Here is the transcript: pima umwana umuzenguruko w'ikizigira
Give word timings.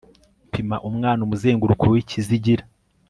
pima 0.51 0.77
umwana 0.89 1.21
umuzenguruko 1.23 1.83
w'ikizigira 1.93 2.63